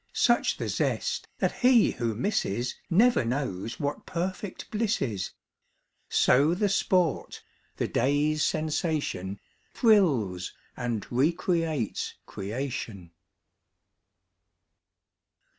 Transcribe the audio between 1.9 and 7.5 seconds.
who misses Never knows what perfect bliss is. So the sport,